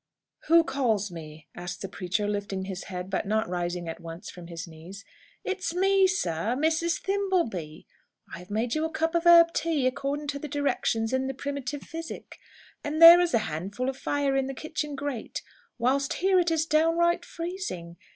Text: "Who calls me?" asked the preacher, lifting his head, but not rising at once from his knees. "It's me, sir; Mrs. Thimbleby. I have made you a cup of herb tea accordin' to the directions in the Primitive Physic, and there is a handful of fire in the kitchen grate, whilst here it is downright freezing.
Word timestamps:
"Who 0.47 0.63
calls 0.63 1.11
me?" 1.11 1.47
asked 1.53 1.83
the 1.83 1.87
preacher, 1.87 2.27
lifting 2.27 2.65
his 2.65 2.85
head, 2.85 3.07
but 3.11 3.27
not 3.27 3.47
rising 3.47 3.87
at 3.87 3.99
once 3.99 4.31
from 4.31 4.47
his 4.47 4.67
knees. 4.67 5.05
"It's 5.43 5.75
me, 5.75 6.07
sir; 6.07 6.55
Mrs. 6.57 6.99
Thimbleby. 6.99 7.85
I 8.33 8.39
have 8.39 8.49
made 8.49 8.73
you 8.73 8.83
a 8.83 8.89
cup 8.89 9.13
of 9.13 9.25
herb 9.27 9.53
tea 9.53 9.85
accordin' 9.85 10.25
to 10.29 10.39
the 10.39 10.47
directions 10.47 11.13
in 11.13 11.27
the 11.27 11.35
Primitive 11.35 11.83
Physic, 11.83 12.39
and 12.83 12.99
there 12.99 13.21
is 13.21 13.35
a 13.35 13.45
handful 13.45 13.89
of 13.89 13.95
fire 13.95 14.35
in 14.35 14.47
the 14.47 14.55
kitchen 14.55 14.95
grate, 14.95 15.43
whilst 15.77 16.13
here 16.13 16.39
it 16.39 16.49
is 16.49 16.65
downright 16.65 17.23
freezing. 17.23 17.97